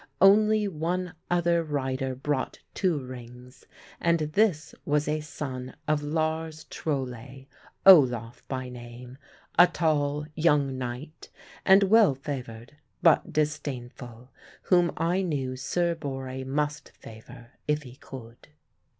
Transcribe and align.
Only 0.19 0.67
one 0.67 1.13
other 1.29 1.63
rider 1.63 2.15
brought 2.15 2.57
two 2.73 3.05
rings, 3.05 3.65
and 3.99 4.17
this 4.31 4.73
was 4.83 5.07
a 5.07 5.21
son 5.21 5.75
of 5.87 6.01
Lars 6.01 6.63
Trolle, 6.71 7.45
Olaf 7.85 8.41
by 8.47 8.67
name, 8.67 9.19
a 9.59 9.67
tall 9.67 10.25
young 10.33 10.75
knight, 10.75 11.29
and 11.63 11.83
well 11.83 12.15
favoured, 12.15 12.77
but 13.03 13.31
disdainful; 13.31 14.31
whom 14.63 14.91
I 14.97 15.21
knew 15.21 15.55
Sir 15.55 15.93
Borre 15.93 16.43
must 16.45 16.89
favour 16.97 17.51
if 17.67 17.83
he 17.83 17.95
could. 17.97 18.47